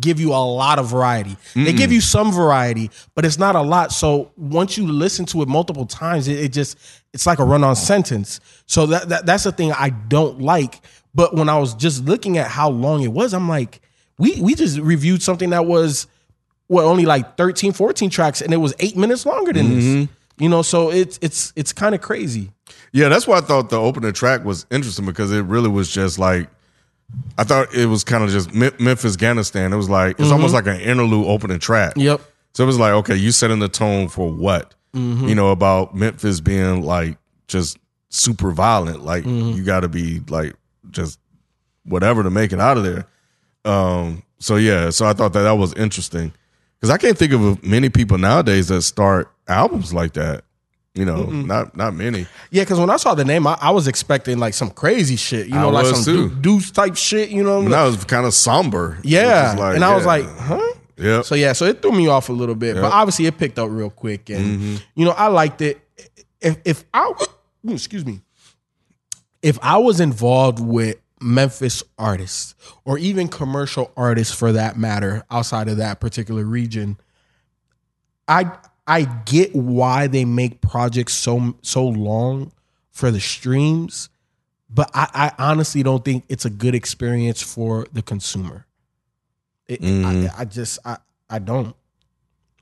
give 0.00 0.20
you 0.20 0.30
a 0.32 0.44
lot 0.44 0.78
of 0.78 0.88
variety. 0.88 1.36
Mm-mm. 1.54 1.64
They 1.64 1.72
give 1.72 1.92
you 1.92 2.00
some 2.00 2.32
variety, 2.32 2.90
but 3.14 3.24
it's 3.24 3.38
not 3.38 3.56
a 3.56 3.62
lot. 3.62 3.92
So 3.92 4.32
once 4.36 4.76
you 4.76 4.86
listen 4.86 5.24
to 5.26 5.42
it 5.42 5.48
multiple 5.48 5.86
times, 5.86 6.28
it, 6.28 6.38
it 6.38 6.52
just 6.52 6.76
it's 7.12 7.26
like 7.26 7.38
a 7.38 7.44
run-on 7.44 7.76
sentence. 7.76 8.40
So 8.66 8.86
that, 8.86 9.08
that 9.08 9.26
that's 9.26 9.44
the 9.44 9.52
thing 9.52 9.72
I 9.72 9.90
don't 9.90 10.40
like. 10.40 10.80
But 11.14 11.34
when 11.34 11.48
I 11.48 11.58
was 11.58 11.74
just 11.74 12.04
looking 12.04 12.38
at 12.38 12.50
how 12.50 12.68
long 12.68 13.02
it 13.02 13.12
was, 13.12 13.32
I'm 13.32 13.48
like, 13.48 13.80
we 14.18 14.40
we 14.40 14.54
just 14.54 14.78
reviewed 14.78 15.22
something 15.22 15.50
that 15.50 15.66
was 15.66 16.06
what 16.66 16.84
only 16.84 17.06
like 17.06 17.36
13, 17.36 17.72
14 17.72 18.10
tracks, 18.10 18.42
and 18.42 18.52
it 18.52 18.58
was 18.58 18.74
eight 18.78 18.96
minutes 18.96 19.24
longer 19.24 19.52
than 19.52 19.66
mm-hmm. 19.66 20.00
this. 20.00 20.08
You 20.38 20.48
know, 20.48 20.62
so 20.62 20.90
it's 20.90 21.18
it's 21.22 21.52
it's 21.56 21.72
kind 21.72 21.94
of 21.94 22.00
crazy. 22.00 22.52
Yeah, 22.92 23.08
that's 23.08 23.26
why 23.26 23.38
I 23.38 23.40
thought 23.40 23.70
the 23.70 23.80
opener 23.80 24.12
track 24.12 24.44
was 24.44 24.66
interesting 24.70 25.06
because 25.06 25.32
it 25.32 25.42
really 25.42 25.68
was 25.68 25.90
just 25.90 26.18
like 26.18 26.48
I 27.36 27.44
thought 27.44 27.74
it 27.74 27.86
was 27.86 28.04
kind 28.04 28.24
of 28.24 28.30
just 28.30 28.52
Memphis 28.52 29.14
Afghanistan. 29.14 29.72
It 29.72 29.76
was 29.76 29.88
like 29.88 30.12
it's 30.12 30.24
mm-hmm. 30.24 30.32
almost 30.32 30.54
like 30.54 30.66
an 30.66 30.80
interlude 30.80 31.26
opening 31.26 31.58
track. 31.58 31.94
Yep. 31.96 32.20
So 32.54 32.64
it 32.64 32.66
was 32.66 32.78
like, 32.78 32.92
okay, 32.92 33.14
you 33.14 33.30
setting 33.30 33.60
the 33.60 33.68
tone 33.68 34.08
for 34.08 34.30
what? 34.30 34.74
Mm-hmm. 34.94 35.28
You 35.28 35.34
know, 35.34 35.50
about 35.50 35.94
Memphis 35.94 36.40
being 36.40 36.82
like 36.82 37.16
just 37.46 37.78
super 38.08 38.50
violent. 38.50 39.04
Like 39.04 39.24
mm-hmm. 39.24 39.56
you 39.56 39.64
got 39.64 39.80
to 39.80 39.88
be 39.88 40.20
like 40.28 40.54
just 40.90 41.20
whatever 41.84 42.22
to 42.22 42.30
make 42.30 42.52
it 42.52 42.60
out 42.60 42.76
of 42.76 42.84
there. 42.84 43.06
Um. 43.64 44.22
So 44.38 44.56
yeah. 44.56 44.90
So 44.90 45.06
I 45.06 45.12
thought 45.12 45.32
that 45.32 45.42
that 45.42 45.52
was 45.52 45.72
interesting. 45.74 46.32
Because 46.78 46.90
I 46.90 46.96
can't 46.96 47.18
think 47.18 47.32
of 47.32 47.64
many 47.64 47.88
people 47.88 48.18
nowadays 48.18 48.68
that 48.68 48.82
start 48.82 49.32
albums 49.48 49.92
like 49.92 50.12
that. 50.12 50.44
You 50.98 51.04
know, 51.04 51.26
Mm-mm. 51.26 51.46
not 51.46 51.76
not 51.76 51.94
many. 51.94 52.26
Yeah, 52.50 52.64
because 52.64 52.80
when 52.80 52.90
I 52.90 52.96
saw 52.96 53.14
the 53.14 53.24
name, 53.24 53.46
I, 53.46 53.56
I, 53.60 53.70
was 53.70 53.86
expecting 53.86 54.38
like 54.38 54.52
some 54.52 54.68
crazy 54.68 55.14
shit. 55.14 55.46
You 55.46 55.54
know, 55.54 55.68
I 55.68 55.82
like 55.82 55.94
some 55.94 56.40
deuce 56.42 56.72
type 56.72 56.96
shit. 56.96 57.28
You 57.28 57.44
know, 57.44 57.60
and 57.60 57.72
that 57.72 57.84
was 57.84 58.02
kind 58.04 58.26
of 58.26 58.34
somber. 58.34 58.98
Yeah, 59.04 59.54
like, 59.56 59.76
and 59.76 59.84
I 59.84 59.90
yeah. 59.90 59.94
was 59.94 60.06
like, 60.06 60.24
huh. 60.24 60.72
Yeah. 60.96 61.22
So 61.22 61.36
yeah, 61.36 61.52
so 61.52 61.66
it 61.66 61.80
threw 61.80 61.92
me 61.92 62.08
off 62.08 62.30
a 62.30 62.32
little 62.32 62.56
bit, 62.56 62.74
yep. 62.74 62.82
but 62.82 62.92
obviously 62.92 63.26
it 63.26 63.38
picked 63.38 63.60
up 63.60 63.70
real 63.70 63.90
quick, 63.90 64.28
and 64.28 64.44
mm-hmm. 64.44 64.76
you 64.96 65.04
know 65.04 65.12
I 65.12 65.28
liked 65.28 65.62
it. 65.62 65.80
If 66.40 66.58
if 66.64 66.84
I 66.92 67.12
excuse 67.68 68.04
me, 68.04 68.22
if 69.40 69.56
I 69.62 69.76
was 69.76 70.00
involved 70.00 70.58
with 70.58 70.96
Memphis 71.20 71.84
artists 71.96 72.56
or 72.84 72.98
even 72.98 73.28
commercial 73.28 73.92
artists 73.96 74.34
for 74.34 74.50
that 74.50 74.76
matter 74.76 75.24
outside 75.30 75.68
of 75.68 75.76
that 75.76 76.00
particular 76.00 76.42
region 76.42 76.98
I 78.28 78.52
I 78.88 79.04
get 79.04 79.54
why 79.54 80.08
they 80.08 80.24
make 80.24 80.60
projects 80.60 81.14
so 81.14 81.54
so 81.62 81.86
long 81.86 82.52
for 82.90 83.10
the 83.10 83.20
streams 83.20 84.08
but 84.70 84.90
I, 84.92 85.32
I 85.38 85.50
honestly 85.50 85.82
don't 85.82 86.04
think 86.04 86.24
it's 86.28 86.44
a 86.44 86.50
good 86.50 86.74
experience 86.74 87.40
for 87.40 87.86
the 87.92 88.02
consumer 88.02 88.66
it, 89.66 89.80
mm. 89.80 90.04
I. 90.04 90.40
I, 90.40 90.44
just 90.44 90.78
I, 90.84 90.96
I 91.30 91.38
don't 91.38 91.76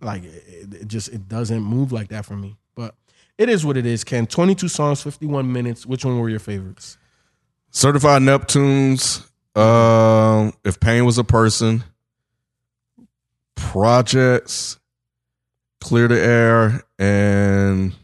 like 0.01 0.25
it, 0.25 0.75
it 0.75 0.89
just 0.89 1.09
it 1.09 1.29
doesn't 1.29 1.63
move 1.63 1.93
like 1.93 2.09
that 2.09 2.27
for 2.27 2.37
me 2.37 2.57
but 2.75 2.95
it 3.39 3.49
is 3.49 3.65
what 3.65 3.79
it 3.79 3.87
is 3.87 4.05
ken 4.05 4.27
22 4.27 4.69
songs 4.69 5.03
51 5.03 5.51
minutes 5.51 5.87
which 5.87 6.05
one 6.05 6.19
were 6.19 6.29
your 6.29 6.41
favorites 6.41 6.99
Certified 7.77 8.23
Neptunes. 8.23 9.23
Um, 9.55 10.55
if 10.65 10.81
pain 10.81 11.05
was 11.05 11.19
a 11.19 11.25
person, 11.25 11.85
projects, 13.55 14.79
clear 15.87 16.09
the 16.09 16.21
air, 16.21 16.83
and 16.99 17.95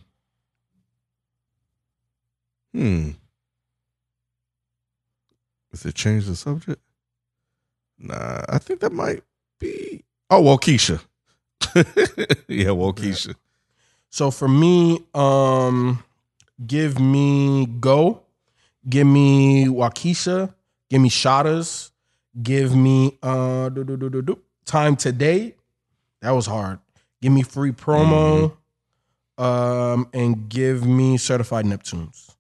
hmm. 2.73 3.11
is 5.73 5.85
it 5.85 5.97
change 5.97 6.27
the 6.27 6.37
subject? 6.37 6.81
Nah, 7.99 8.43
I 8.49 8.59
think 8.59 8.79
that 8.81 8.93
might 8.93 9.25
be. 9.59 10.05
Oh, 10.31 10.41
well, 10.43 10.59
Keisha. 10.59 11.03
yeah, 12.47 12.71
well, 12.71 12.93
Keisha. 12.93 13.35
So 14.11 14.31
for 14.31 14.47
me, 14.47 15.01
um, 15.13 16.05
give 16.65 17.01
me 17.01 17.67
go. 17.67 18.23
Give 18.89 19.09
me 19.09 19.67
Wockesha. 19.67 20.55
Give 20.89 21.01
me 21.01 21.11
Shottas, 21.11 21.91
Give 22.41 22.77
me 22.77 23.19
uh 23.23 23.71
do, 23.71 23.83
do, 23.83 24.23
do, 24.23 24.39
time 24.65 24.95
today. 24.95 25.57
That 26.21 26.31
was 26.31 26.47
hard. 26.47 26.79
Give 27.23 27.33
me 27.33 27.43
free 27.43 27.73
promo. 27.73 28.53
Mm-hmm. 29.39 29.43
Um, 29.43 30.09
and 30.13 30.49
give 30.51 30.85
me 30.85 31.17
certified 31.17 31.65
Neptunes. 31.65 32.35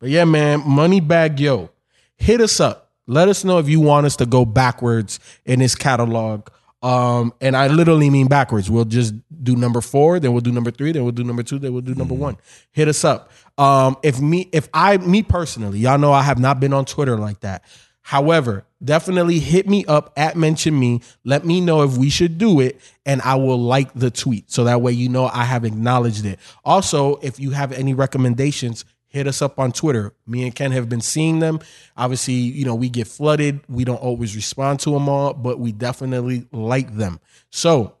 But 0.00 0.08
yeah, 0.08 0.24
man, 0.24 0.62
Moneybagg 0.62 1.38
Yo. 1.38 1.70
Hit 2.16 2.40
us 2.40 2.58
up. 2.58 2.90
Let 3.06 3.28
us 3.28 3.44
know 3.44 3.58
if 3.58 3.68
you 3.68 3.80
want 3.80 4.06
us 4.06 4.16
to 4.16 4.26
go 4.26 4.44
backwards 4.44 5.20
in 5.44 5.60
this 5.60 5.74
catalog. 5.74 6.48
Um, 6.82 7.32
and 7.40 7.56
I 7.56 7.68
literally 7.68 8.10
mean 8.10 8.26
backwards. 8.26 8.70
We'll 8.70 8.84
just 8.84 9.14
do 9.42 9.56
number 9.56 9.80
four, 9.80 10.18
then 10.18 10.32
we'll 10.32 10.40
do 10.40 10.52
number 10.52 10.70
three, 10.70 10.92
then 10.92 11.04
we'll 11.04 11.12
do 11.12 11.24
number 11.24 11.42
two, 11.42 11.58
then 11.58 11.72
we'll 11.72 11.82
do 11.82 11.94
number 11.94 12.14
mm-hmm. 12.14 12.22
one. 12.22 12.36
Hit 12.72 12.88
us 12.88 13.04
up. 13.04 13.30
Um, 13.58 13.96
if 14.02 14.20
me, 14.20 14.48
if 14.52 14.68
I, 14.74 14.96
me 14.98 15.22
personally, 15.22 15.78
y'all 15.78 15.98
know 15.98 16.12
I 16.12 16.22
have 16.22 16.38
not 16.38 16.60
been 16.60 16.72
on 16.72 16.84
Twitter 16.84 17.16
like 17.16 17.40
that. 17.40 17.64
However, 18.06 18.64
definitely 18.84 19.40
hit 19.40 19.68
me 19.68 19.84
up 19.86 20.12
at 20.16 20.36
mention 20.36 20.78
me. 20.78 21.00
Let 21.24 21.44
me 21.44 21.60
know 21.60 21.82
if 21.82 21.96
we 21.96 22.08
should 22.08 22.38
do 22.38 22.60
it, 22.60 22.80
and 23.04 23.20
I 23.22 23.34
will 23.34 23.58
like 23.58 23.92
the 23.94 24.12
tweet 24.12 24.48
so 24.48 24.62
that 24.62 24.80
way 24.80 24.92
you 24.92 25.08
know 25.08 25.26
I 25.26 25.42
have 25.42 25.64
acknowledged 25.64 26.24
it. 26.24 26.38
Also, 26.64 27.16
if 27.16 27.40
you 27.40 27.50
have 27.50 27.72
any 27.72 27.94
recommendations, 27.94 28.84
hit 29.08 29.26
us 29.26 29.42
up 29.42 29.58
on 29.58 29.72
Twitter. 29.72 30.12
Me 30.24 30.44
and 30.44 30.54
Ken 30.54 30.70
have 30.70 30.88
been 30.88 31.00
seeing 31.00 31.40
them. 31.40 31.58
Obviously, 31.96 32.34
you 32.34 32.64
know, 32.64 32.76
we 32.76 32.90
get 32.90 33.08
flooded. 33.08 33.58
We 33.68 33.84
don't 33.84 33.96
always 33.96 34.36
respond 34.36 34.78
to 34.80 34.90
them 34.90 35.08
all, 35.08 35.34
but 35.34 35.58
we 35.58 35.72
definitely 35.72 36.46
like 36.52 36.94
them. 36.94 37.18
So, 37.50 37.96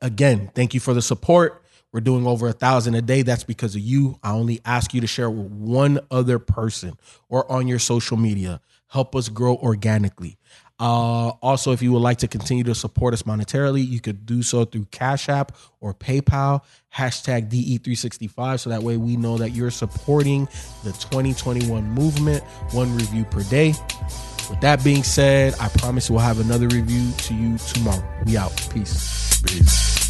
again, 0.00 0.50
thank 0.54 0.72
you 0.72 0.80
for 0.80 0.94
the 0.94 1.02
support. 1.02 1.62
We're 1.92 2.00
doing 2.00 2.26
over 2.26 2.48
a 2.48 2.54
thousand 2.54 2.94
a 2.94 3.02
day. 3.02 3.20
That's 3.20 3.44
because 3.44 3.74
of 3.74 3.82
you. 3.82 4.18
I 4.22 4.32
only 4.32 4.62
ask 4.64 4.94
you 4.94 5.02
to 5.02 5.06
share 5.06 5.28
with 5.28 5.52
one 5.52 6.00
other 6.10 6.38
person 6.38 6.96
or 7.28 7.50
on 7.52 7.68
your 7.68 7.78
social 7.78 8.16
media. 8.16 8.62
Help 8.92 9.16
us 9.16 9.30
grow 9.30 9.56
organically. 9.56 10.36
Uh, 10.78 11.28
also, 11.40 11.72
if 11.72 11.80
you 11.80 11.92
would 11.92 12.02
like 12.02 12.18
to 12.18 12.28
continue 12.28 12.62
to 12.64 12.74
support 12.74 13.14
us 13.14 13.22
monetarily, 13.22 13.86
you 13.86 14.00
could 14.00 14.26
do 14.26 14.42
so 14.42 14.66
through 14.66 14.84
Cash 14.90 15.30
App 15.30 15.56
or 15.80 15.94
PayPal, 15.94 16.62
hashtag 16.94 17.48
DE365, 17.48 18.60
so 18.60 18.68
that 18.68 18.82
way 18.82 18.98
we 18.98 19.16
know 19.16 19.38
that 19.38 19.50
you're 19.50 19.70
supporting 19.70 20.44
the 20.84 20.92
2021 20.92 21.82
movement, 21.84 22.44
one 22.72 22.94
review 22.94 23.24
per 23.24 23.42
day. 23.44 23.68
With 24.50 24.60
that 24.60 24.84
being 24.84 25.04
said, 25.04 25.54
I 25.58 25.68
promise 25.68 26.10
we'll 26.10 26.18
have 26.18 26.40
another 26.40 26.68
review 26.68 27.12
to 27.12 27.34
you 27.34 27.56
tomorrow. 27.56 28.04
We 28.26 28.36
out. 28.36 28.52
Peace. 28.74 29.40
Peace. 29.40 30.01